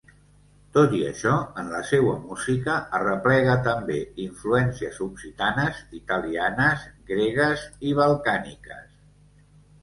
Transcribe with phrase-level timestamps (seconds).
[0.75, 8.91] Tot i això, en la seua música arreplega també influències occitanes, italianes, gregues i balcàniques.